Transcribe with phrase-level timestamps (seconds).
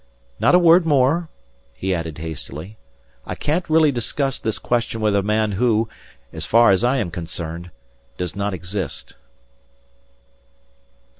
[0.39, 1.29] Not a word more,"
[1.75, 2.75] he added hastily.
[3.23, 5.89] "I can't really discuss this question with a man who,
[6.33, 7.69] as far as I am concerned,
[8.17, 9.13] does not exist."